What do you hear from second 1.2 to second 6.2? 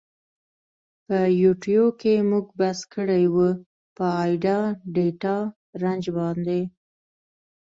یوټیو کی مونږ بحث کړی وه په آپډا ډیټا رنج